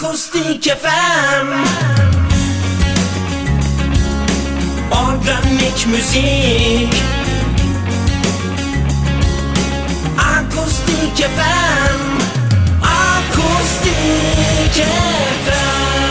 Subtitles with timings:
[0.00, 1.48] Akustik FM
[4.90, 6.94] Organik müzik.
[10.18, 12.00] Akustik FM
[12.82, 13.94] Akustik
[15.44, 16.09] FM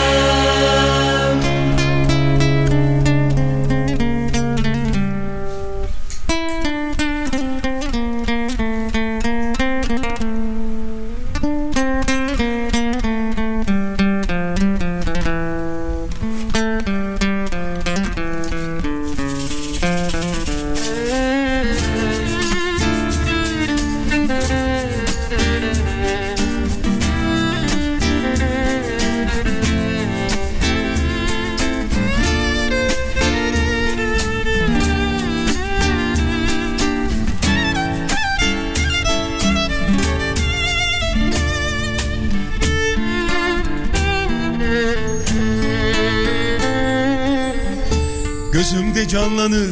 [48.60, 49.70] Gözümde canlanır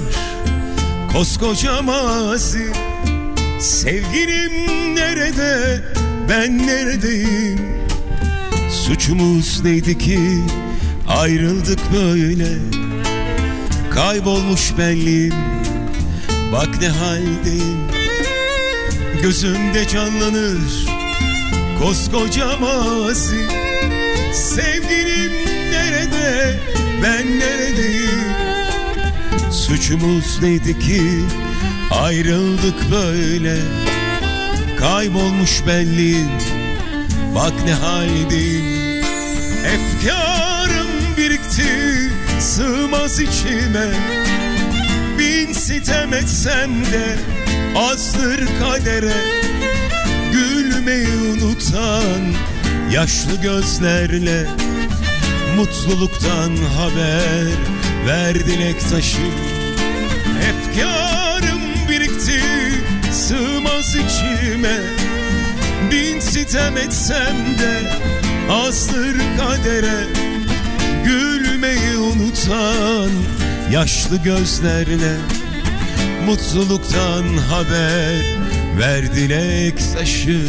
[1.14, 2.74] koskoca mazi.
[3.60, 5.82] Sevgilim nerede?
[6.30, 7.60] Ben neredeyim?
[8.72, 10.20] Suçumuz neydi ki?
[11.08, 12.48] Ayrıldık böyle.
[13.92, 15.36] Kaybolmuş benliğim.
[16.52, 17.88] Bak ne haldeyim.
[19.22, 20.88] Gözümde canlanır
[21.82, 23.46] koskoca mazi.
[24.34, 25.27] Sevgilim
[29.68, 31.02] Suçumuz neydi ki?
[31.92, 33.56] Ayrıldık böyle.
[34.80, 36.30] Kaybolmuş benliğim
[37.36, 38.66] bak ne haldeyim
[39.66, 42.12] Efkarım birikti.
[42.40, 43.88] Sığmaz içime.
[45.20, 47.16] Bin sitem etsem de
[47.76, 49.18] azdır kadere.
[50.32, 52.34] Gülmeyi unutan
[52.92, 54.48] yaşlı gözlerle
[55.56, 57.77] Mutluluktan haber
[58.08, 59.18] ver dilek taşı.
[60.50, 62.42] Efkarım birikti
[63.12, 64.78] sığmaz içime.
[65.92, 67.92] Bin sitem etsem de
[68.50, 70.04] azdır kadere.
[71.06, 73.10] Gülmeyi unutan
[73.72, 75.18] yaşlı gözlerle
[76.26, 78.38] Mutluluktan haber.
[78.80, 80.42] Ver dilek taşı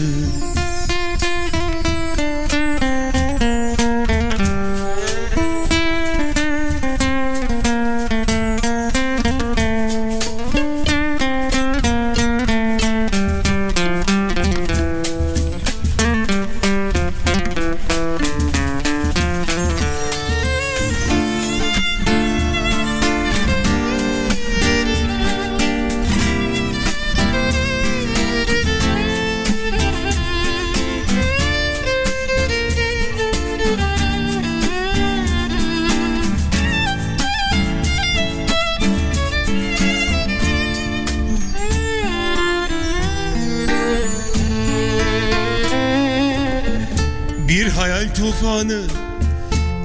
[48.18, 48.82] tufanı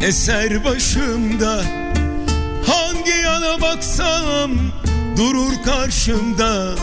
[0.02, 1.64] eser başımda.
[2.68, 4.52] Hangi yana baksam
[5.18, 6.76] durur karşımda.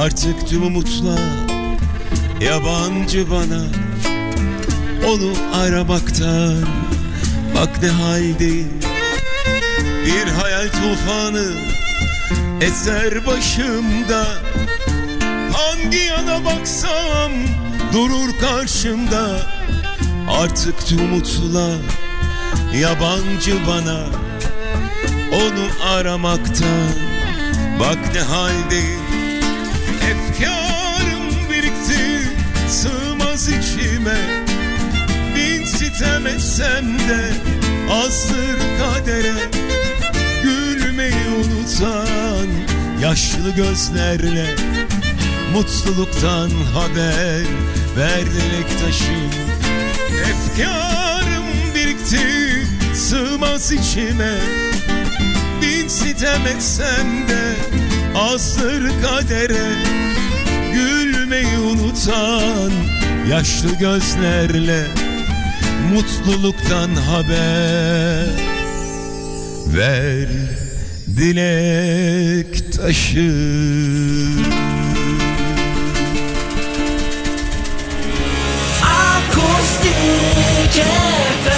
[0.00, 1.20] Artık tüm umutlar
[2.40, 3.62] yabancı bana.
[5.08, 6.64] Onu aramaktan
[7.56, 8.80] bak ne haldeyim
[10.06, 11.52] Bir hayal tufanı
[12.60, 14.26] eser başımda.
[15.52, 17.32] Hangi yana baksam
[17.92, 19.57] durur karşımda
[20.38, 21.78] Artık tüm umutlar
[22.74, 24.04] yabancı bana.
[25.32, 26.90] Onu aramaktan
[27.80, 29.00] bak ne haldeyim
[30.10, 32.28] Efkarım birikti
[32.68, 34.44] sığmaz içime.
[35.36, 37.30] Bin sitem etsem de
[37.90, 39.34] azdır kadere.
[40.42, 42.48] Gülmeyi unutan
[43.02, 44.54] yaşlı gözlerle
[45.54, 47.42] Mutluluktan haber
[47.96, 48.24] ver
[48.80, 49.47] taşım
[50.20, 52.26] Efkarım birikti
[52.94, 54.38] sığmaz içime.
[55.62, 57.54] Bin sitem etsem de
[58.18, 59.68] azdır kadere.
[60.72, 62.72] Gülmeyi unutan
[63.30, 64.86] yaşlı gözlerle
[65.94, 68.26] Mutluluktan haber.
[69.76, 70.28] Ver
[71.16, 73.32] dilek taşı
[80.80, 81.57] Akustik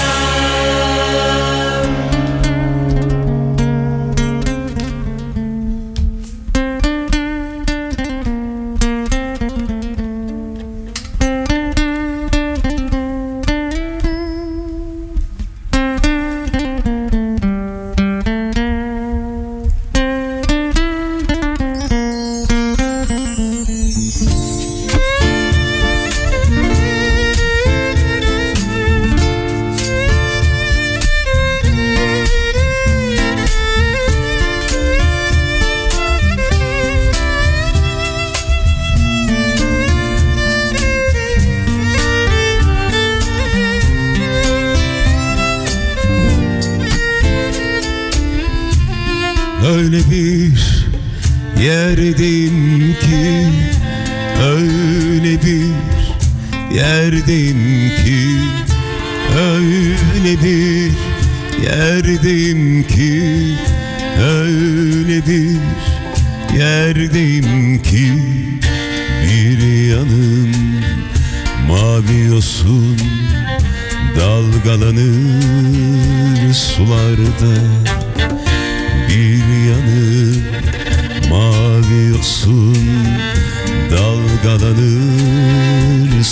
[52.00, 52.39] yerdeyim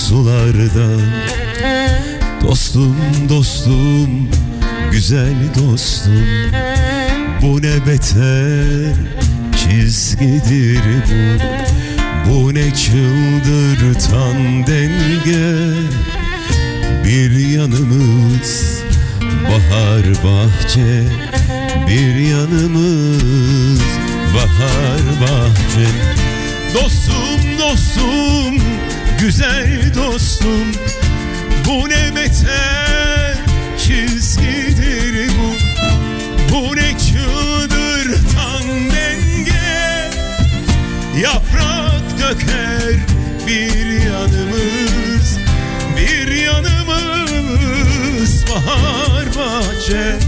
[0.09, 0.89] sularda.
[2.43, 2.97] Dostum
[3.29, 4.29] dostum
[4.93, 6.27] güzel dostum.
[7.43, 8.95] Bu ne beter
[9.57, 11.39] çizgidir bu.
[12.31, 15.75] Bu ne çıldırtan denge.
[17.05, 18.83] Bir yanımız
[19.45, 21.03] bahar bahçe.
[21.89, 23.83] Bir yanımız
[24.35, 25.89] bahar bahçe.
[26.75, 28.58] Dostum dostum
[29.29, 30.73] güzel dostum.
[31.67, 33.37] Bu ne beter
[33.79, 35.53] çizgidir bu?
[36.55, 40.11] Bu ne çıldırtan denge?
[41.23, 42.97] Yaprak döker
[43.47, 45.39] bir yanımız
[45.97, 47.55] Bir yanımız
[48.51, 50.19] bahar bahçe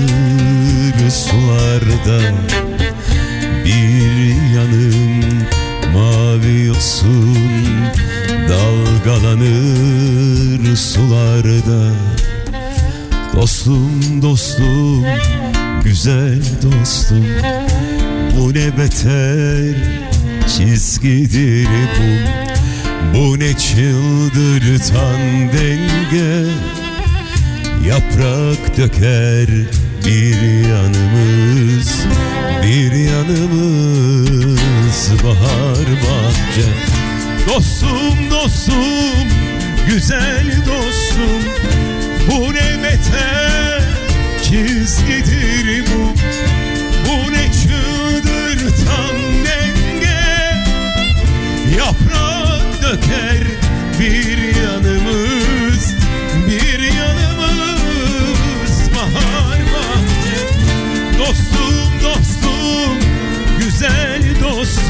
[0.00, 2.20] Dalgalanır sularda
[3.64, 5.24] bir yanım
[5.94, 7.36] mavi yosun
[8.50, 11.92] Dalgalanır sularda.
[13.36, 15.04] Dostum dostum
[15.84, 17.26] güzel dostum.
[18.36, 19.74] Bu ne beter
[20.56, 21.70] çizgidir bu.
[23.14, 25.20] Bu ne çıldırtan
[25.52, 26.50] denge.
[27.88, 29.48] Yaprak döker
[30.04, 32.06] bir yanımız
[32.62, 34.30] Bir yanımız
[35.24, 36.68] bahar bahçe.
[37.48, 39.28] Dostum dostum
[39.88, 41.42] güzel dostum.
[42.30, 43.82] Bu ne beter
[44.42, 45.84] çizgidir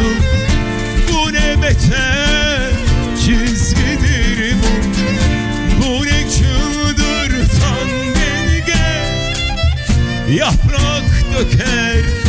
[0.00, 0.20] dostum
[1.12, 2.70] Bu ne beter
[3.16, 4.70] çizgidir bu.
[5.82, 8.84] Bu ne çıldırtan denge
[10.34, 11.04] Yaprak
[11.34, 12.19] döker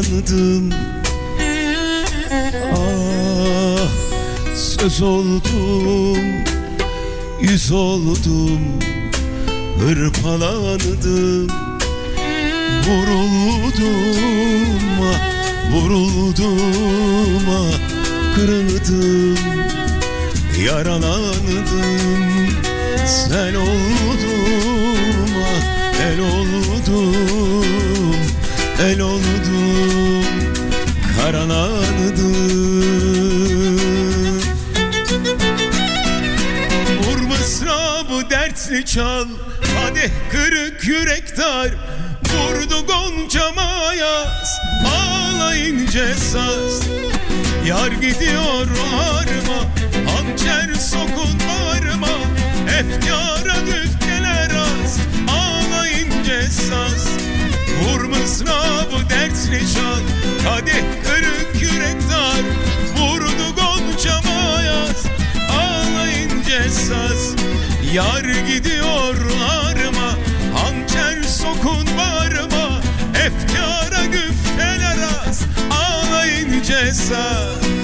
[0.00, 0.70] Yağmalandım
[2.74, 3.88] Ah
[4.56, 6.18] söz oldum
[7.40, 8.60] Yüz oldum
[9.78, 11.48] Hırpalandım
[12.88, 13.80] Vuruldum
[15.02, 15.20] ah,
[15.72, 17.74] Vuruldum ah,
[18.36, 19.38] Kırıldım
[20.64, 21.30] Yaralandım.
[23.06, 27.39] Sen oldum ah, El oldum
[28.80, 30.24] El oldum
[31.16, 32.20] Karalandım
[37.02, 39.26] Vur mısrabı dertli çal
[39.78, 41.68] Hadi kırık yürek dar.
[42.30, 43.40] Vurdu gonca
[43.98, 46.82] yaz Ağlayınca saz
[47.66, 48.66] Yar gidiyor
[49.00, 49.60] arma
[50.10, 52.18] Hançer sokun bağırma
[52.78, 57.29] Efkara güfteler az Ağlayınca saz
[57.80, 60.00] Vur mısrabı dertli çal
[60.44, 62.40] Hadi kırık yürek dar.
[62.98, 64.20] Vurdu gonca
[64.66, 65.06] yaz
[65.50, 67.34] Ağlayınca saz
[67.94, 69.14] Yar gidiyor
[69.50, 70.14] arma
[70.54, 72.80] Hançer sokun bağırma
[73.14, 77.79] Efkara güfteler az Ağlayınca saz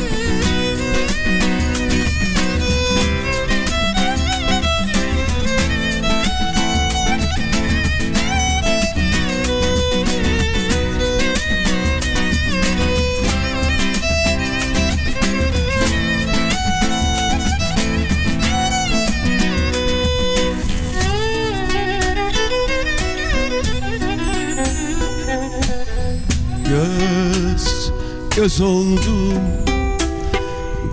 [28.56, 29.34] göz oldum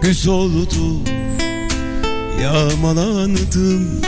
[0.01, 1.03] Güz oldum
[2.41, 4.01] Yağmalandım.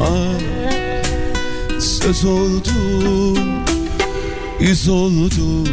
[0.00, 0.40] Ah,
[1.80, 3.38] söz oldum
[4.60, 5.64] Yüz oldum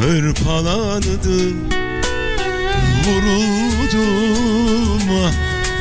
[0.00, 1.68] Hırpalandım.
[3.06, 5.32] Vuruldum ah,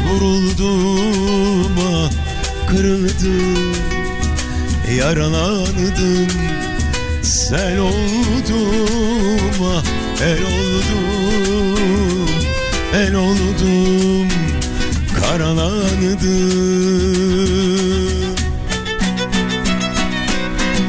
[0.08, 2.12] Vuruldum ah,
[2.70, 3.74] Kırıldım
[4.98, 6.28] Yaralandım
[7.52, 9.84] Sel oldum ah,
[10.24, 12.30] El oldum
[12.94, 14.30] El oldum
[15.22, 16.20] Karalandım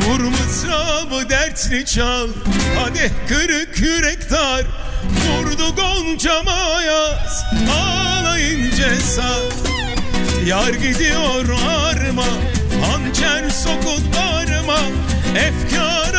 [0.03, 2.29] Vur mızrabı dertli çal
[2.79, 4.67] Hadi kırık yürek dar.
[5.11, 6.43] Vurdu gonca
[6.87, 7.45] yaz
[7.81, 9.53] Ağlayınca saz
[10.47, 12.29] Yar gidiyor arma
[12.83, 14.81] Hançer sokut bağrıma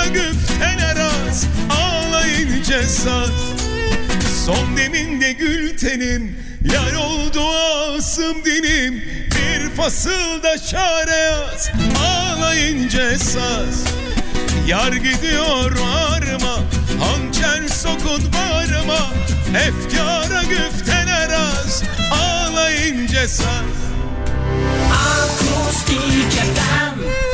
[0.03, 0.97] Efkara güfteler
[1.29, 3.31] az Ağlayınca saz
[4.45, 6.37] Son deminde gül tenim
[6.73, 7.41] Yar oldu
[7.97, 9.03] asım dinim.
[9.31, 11.71] Bir fasılda çare yaz
[12.05, 13.83] Ağlayınca saz
[14.67, 16.59] Yar gidiyor arma
[16.99, 19.11] Hançer sokun bağrıma
[19.55, 23.73] Efkara güfteler az Ağlayınca saz
[24.91, 27.32] Akustik FM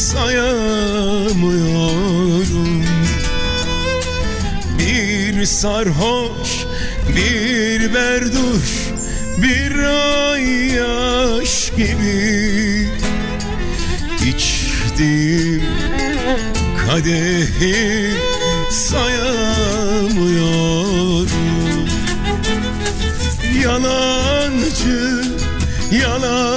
[0.00, 2.84] sayamıyorum.
[4.78, 6.66] Bir sarhoş,
[7.08, 8.90] bir berduş,
[9.38, 9.78] bir
[10.32, 12.88] ayyaş gibi
[14.28, 15.62] İçtiğim
[16.86, 18.10] kadehi
[18.70, 21.30] sayamıyorum.
[23.62, 25.22] Yalancı,
[25.92, 26.49] yalancı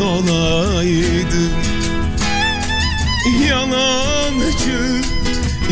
[0.00, 1.50] olaydım
[3.48, 5.00] Yalancı,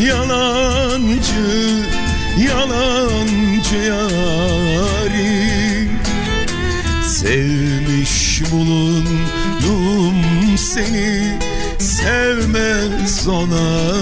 [0.06, 1.84] yalancı,
[2.48, 4.78] yalancı yarim
[7.06, 10.14] Sevmiş bulundum
[10.56, 11.38] seni,
[11.78, 13.97] sevmez ona.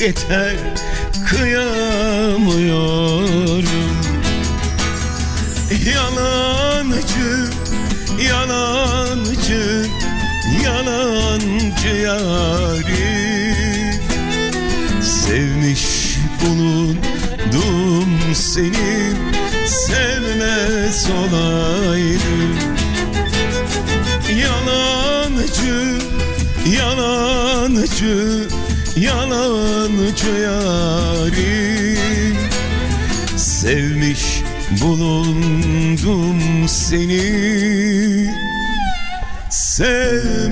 [0.00, 0.56] Yeter.
[1.28, 1.69] Kıyamıyorum
[30.24, 32.36] yalancı yarim.
[33.36, 34.42] Sevmiş
[34.82, 38.30] bulundum seni.
[39.50, 40.49] Sevmez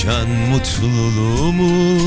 [0.00, 1.98] Kaçan mutluluğumu.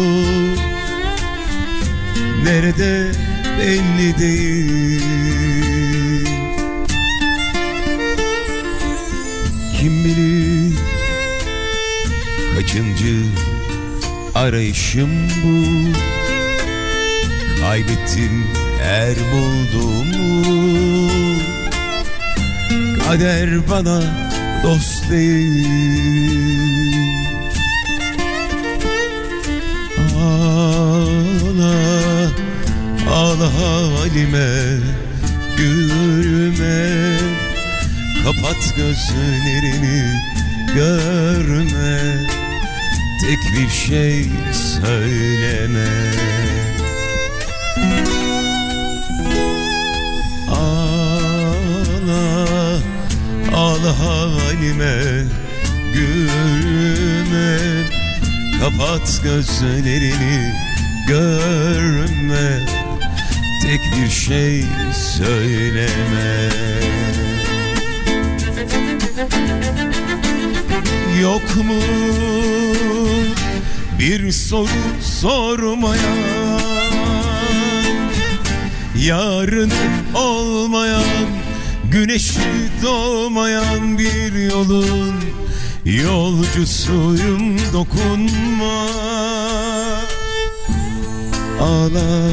[2.43, 3.11] Nerede
[3.59, 5.01] belli değil.
[9.79, 10.77] Kim bilir
[12.55, 13.25] kaçıncı
[14.35, 15.09] arayışım
[15.43, 15.63] bu?
[17.61, 18.47] Kaybettim
[18.81, 21.09] her bulduğumu.
[23.03, 24.01] Kader bana
[24.63, 26.82] dost değil
[33.43, 34.79] halime
[35.57, 37.17] Gülme,
[38.23, 40.21] kapat gözlerini
[40.75, 42.27] Görme,
[43.21, 45.87] tek bir şey söyleme.
[50.49, 52.25] Ağla,
[53.55, 55.23] ağla halime
[55.93, 57.57] Gülme,
[58.59, 60.53] kapat gözlerini
[61.07, 62.82] Görme,
[63.63, 64.63] tek bir şey
[65.17, 66.49] söyleme.
[71.21, 71.81] Yok mu
[73.99, 74.67] bir soru
[75.01, 76.59] sormayan
[78.97, 79.71] Yarın
[80.15, 81.03] olmayan
[81.91, 82.39] Güneşi
[82.83, 85.15] doğmayan bir yolun
[85.85, 88.85] Yolcusuyum dokunma.
[91.61, 92.29] Ağla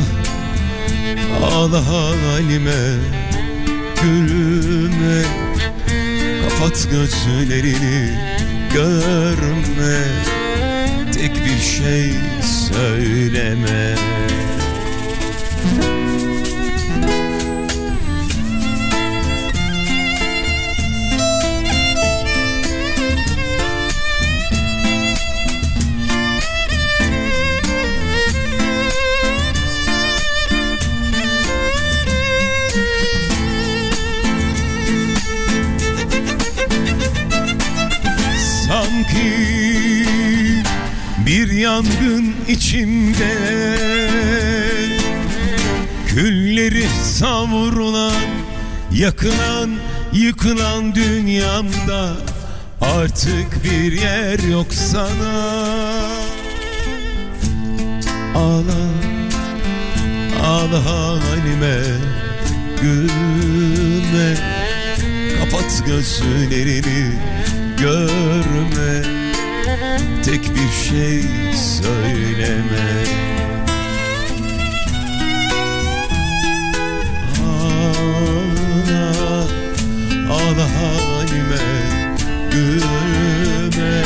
[1.42, 2.94] Ağla halime
[4.02, 5.22] Gülme.
[6.42, 8.18] Kapat gözlerini
[8.74, 9.98] Görme.
[11.12, 13.94] Tek bir şey söyleme
[41.80, 43.34] yangın içimde.
[46.06, 48.12] Külleri savrulan
[48.92, 49.70] Yakılan
[50.12, 52.12] yıkılan dünyamda
[52.80, 55.50] Artık bir yer yok sana.
[58.34, 58.80] Ağla
[60.44, 61.80] Ağla halime
[62.82, 64.34] Gülme.
[65.38, 67.12] Kapat gözlerini
[67.78, 69.19] Görme
[70.24, 71.22] Tek bir şey
[71.56, 73.04] söyleme.
[77.46, 79.14] Ağla
[80.30, 81.68] Ağla halime
[82.50, 84.04] Gülme.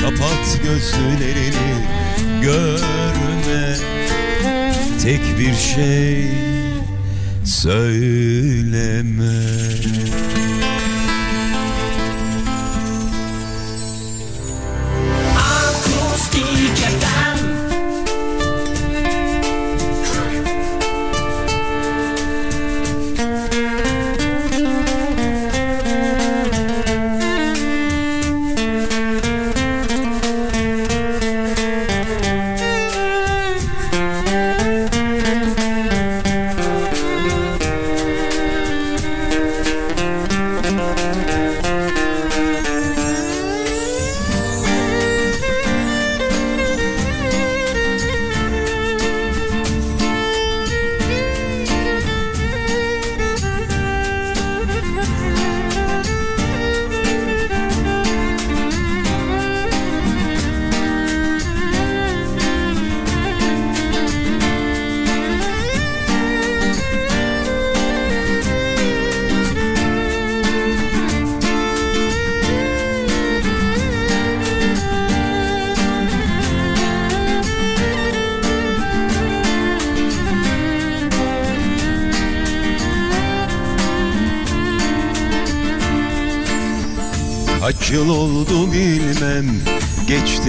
[0.00, 1.86] Kapat gözlerini
[2.42, 3.76] Görme.
[5.02, 6.24] Tek bir şey
[7.44, 9.34] Söyleme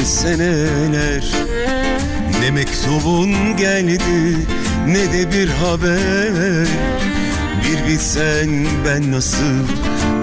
[0.05, 1.23] seneler.
[2.41, 4.37] Ne mektubun geldi
[4.87, 6.67] Ne de bir haber.
[7.63, 9.67] Bir bilsen ben nasıl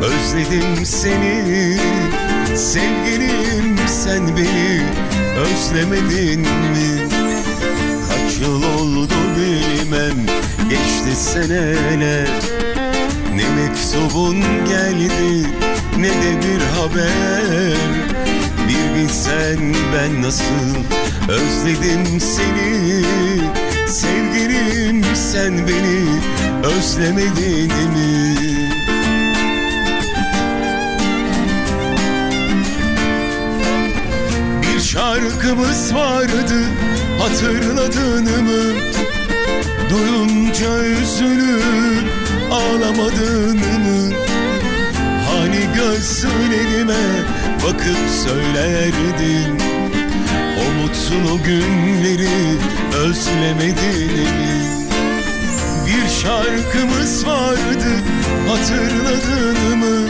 [0.03, 1.79] Özledim seni.
[2.57, 4.83] Sevgilim sen beni
[5.39, 7.09] Özlemedin mi?
[8.09, 10.27] Kaç yıl oldu bilmem
[10.71, 12.29] Geçti seneler.
[13.35, 15.47] Ne mektubun geldi
[15.99, 18.12] ne de bir haber
[19.13, 20.75] Bilsen ben nasıl
[21.29, 23.05] özledim seni
[23.89, 26.21] Sevgilim sen beni
[26.65, 28.37] özlemedin mi?
[34.63, 36.65] Bir şarkımız vardı
[37.19, 38.75] hatırladın mı?
[39.91, 42.13] Duyunca üzülüp
[42.51, 44.15] ağlamadın mı?
[45.29, 49.59] Hani gözlerime bakıp söylerdin
[50.59, 52.59] O mutlu günleri
[52.97, 54.63] özlemedin mi?
[55.87, 57.93] Bir şarkımız vardı
[58.49, 60.09] hatırladın mı?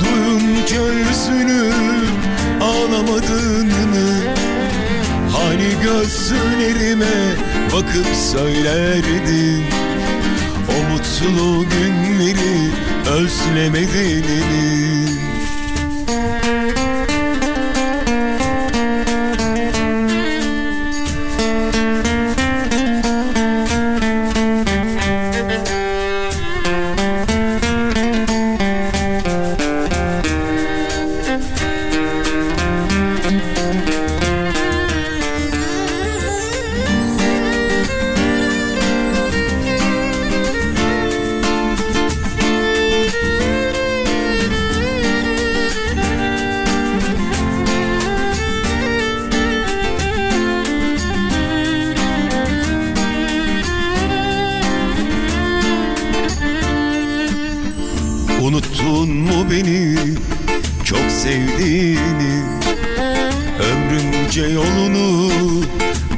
[0.00, 2.08] Duyunca üzülüp
[2.60, 4.08] ağlamadın mı?
[5.32, 7.36] Hani gözlerime
[7.72, 9.64] bakıp söylerdin
[10.68, 12.70] O mutlu günleri
[13.06, 15.01] özlemedin mi?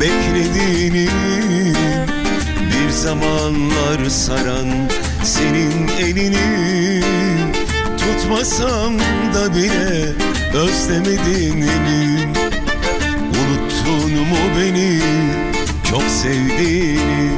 [0.01, 1.09] Beklediğini
[2.73, 4.69] Bir zamanlar saran
[5.25, 7.01] senin elini
[7.99, 8.99] Tutmasam
[9.35, 10.13] da bile
[10.55, 12.33] özlemedin mi?
[13.29, 15.01] Unuttun mu beni?
[15.91, 17.31] Çok sevdiğini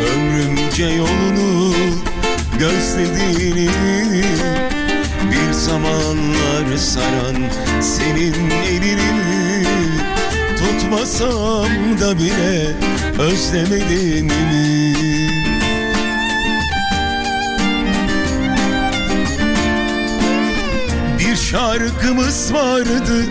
[0.00, 1.74] Ömrümce yolunu
[2.58, 3.70] gözlediğini.
[5.32, 7.36] Bir zamanlar saran
[7.80, 9.27] senin elini
[10.88, 12.74] unutmasam da bile
[13.18, 14.94] özlemedin mi?
[21.18, 23.24] Bir şarkımız vardı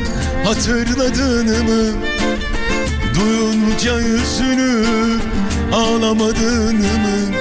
[0.45, 1.93] hatırladın mı?
[3.15, 4.85] Duyunca yüzünü
[5.73, 7.35] ağlamadın mı?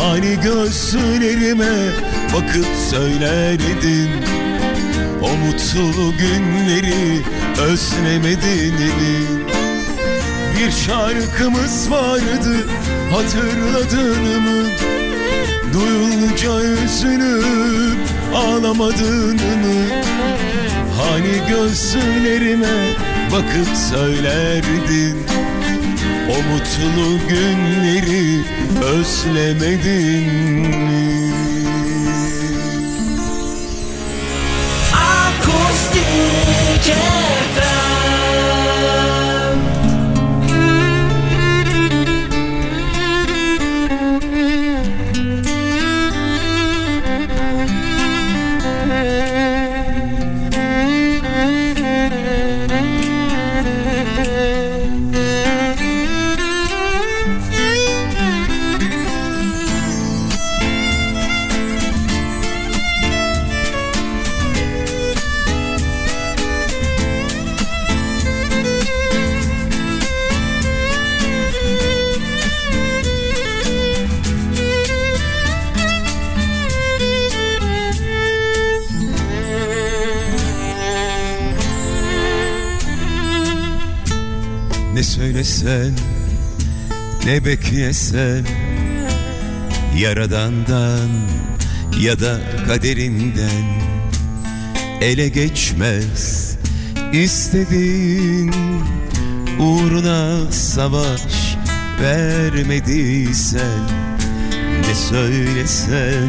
[0.00, 1.92] Hani gözlerime
[2.34, 4.10] bakıp söylerdin
[5.22, 7.22] O mutlu günleri
[7.60, 9.46] özlemedin mi?
[10.56, 12.66] Bir şarkımız vardı
[13.10, 14.68] hatırladın mı?
[15.72, 17.42] Duyunca yüzünü
[18.34, 19.88] ağlamadın mı?
[20.98, 22.94] Hani gözlerime
[23.32, 25.26] bakıp söylerdin
[26.30, 28.44] O mutlu günleri
[28.84, 30.32] özlemedin
[30.72, 31.32] mi?
[34.92, 36.06] Akustik
[36.86, 37.45] FM
[85.66, 85.94] söylesen
[87.24, 88.44] ne beklesen
[89.98, 91.10] Yaradandan
[92.00, 93.64] ya da kaderinden
[95.00, 96.56] Ele geçmez.
[97.12, 98.52] İstediğin
[99.58, 101.56] Uğruna savaş
[102.00, 103.80] vermediysen
[104.80, 106.28] Ne söylesen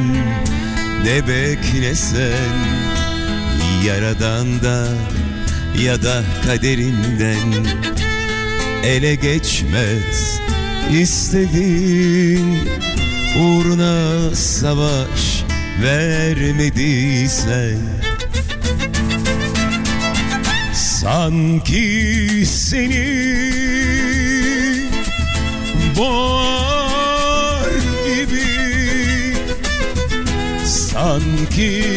[1.03, 2.55] ne beklesen
[3.85, 4.97] Yaradandan
[5.83, 7.67] ya da kaderinden
[8.87, 10.39] ele geçmez.
[11.01, 12.55] İstediğin
[13.39, 15.43] uğruna savaş
[15.83, 17.77] vermediysen
[20.73, 23.07] sanki seni
[25.97, 27.71] boğar
[28.05, 28.47] gibi
[30.65, 31.96] sanki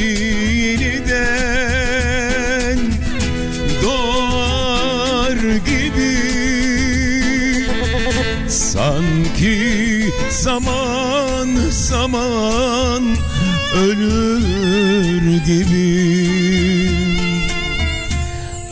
[13.75, 16.11] ölür gibi.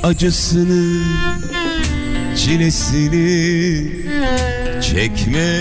[0.03, 1.03] Acısını
[2.37, 3.91] çilesini
[4.83, 5.59] çekmediysen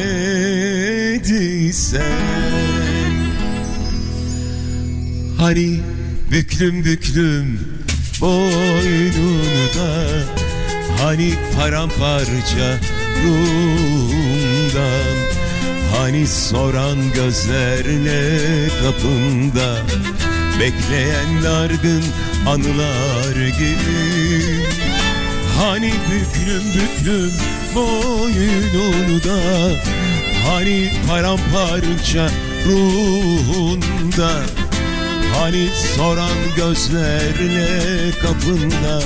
[5.37, 5.79] Hani
[6.31, 7.59] büklüm büklüm
[8.21, 9.43] boynunu
[9.77, 10.07] da
[10.97, 12.79] Hani paramparça
[13.23, 15.16] ruhumdan
[15.97, 18.39] Hani soran gözlerle
[18.83, 19.77] kapımda
[20.59, 22.03] Bekleyen dargın
[22.47, 24.65] anılar gibi.
[25.59, 27.31] Hani büklüm büklüm
[27.75, 29.71] boynunu da
[30.49, 32.29] Hani paramparça
[32.65, 34.31] ruhunda.
[35.33, 39.01] Hani soran gözlerle kapında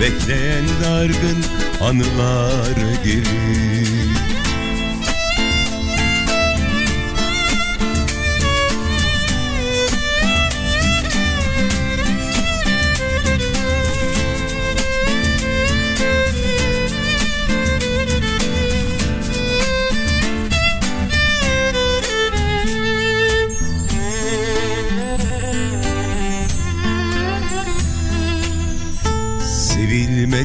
[0.00, 1.44] Bekleyen dargın
[1.80, 4.05] anılar gibi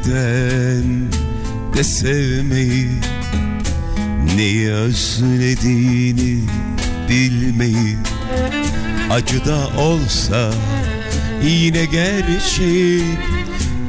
[0.04, 1.12] Sevilmeden
[1.74, 2.90] de sevmeyi
[4.36, 6.40] Neyi özlediğini
[7.10, 7.98] bilmeyi.
[9.12, 10.54] Acı da olsa
[11.44, 13.18] yine gerçek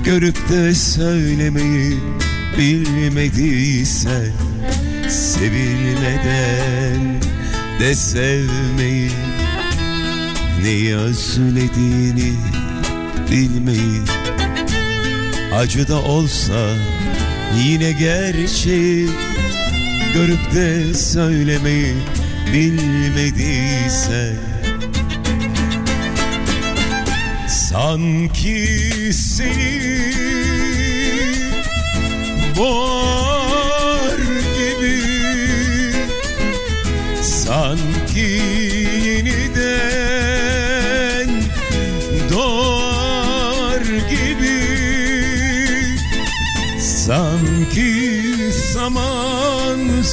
[0.05, 1.99] Görüp de söylemeyi
[2.59, 4.33] bilmediysen
[5.09, 6.23] Sevilmeden
[7.81, 9.11] de sevmeyi
[10.63, 12.33] Neyi özlediğini
[13.31, 14.03] bilmeyi
[15.57, 16.77] Acı da olsa
[17.65, 19.09] yine gerçeği
[20.15, 21.95] Görüp de söylemeyi
[22.53, 24.37] bilmediyse.
[27.49, 28.81] Sanki
[29.13, 30.13] seni
[32.57, 33.22] boğar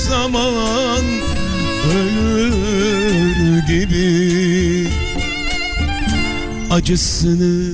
[0.09, 1.03] zaman
[1.91, 4.87] ölür gibi.
[6.71, 7.73] Acısını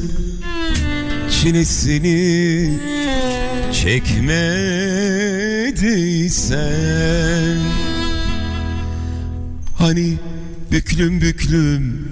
[1.31, 2.79] çilesini
[3.73, 4.75] çekmediysen
[9.77, 10.13] Hani
[10.71, 12.07] büklüm büklüm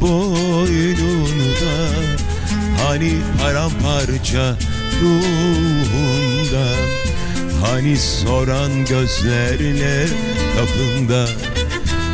[0.00, 1.76] boynunda
[2.78, 4.56] Hani paramparça
[5.02, 6.66] ruhunda
[7.64, 10.06] Hani soran gözlerle
[10.56, 11.26] kapında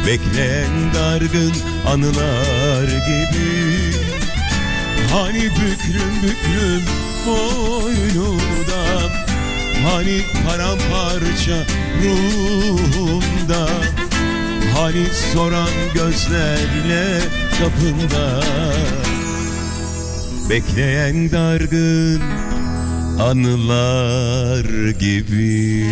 [0.06, 1.52] Bekleyen dargın
[1.86, 3.72] anılar gibi.
[5.12, 6.82] Hani büklüm büklüm
[7.26, 9.12] boynunda
[9.84, 11.66] Hani paramparça
[12.02, 13.68] ruhumda.
[14.74, 17.20] Hani soran gözlerle
[17.58, 18.40] kapında
[20.50, 22.41] Bekleyen dargın
[23.22, 25.86] anılar gibi.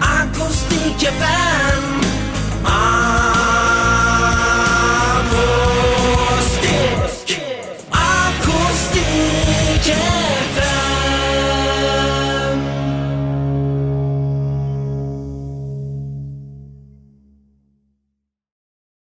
[0.00, 1.41] Akustik FM